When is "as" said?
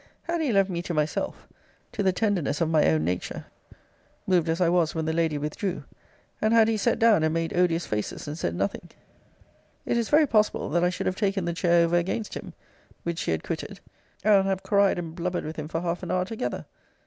4.49-4.59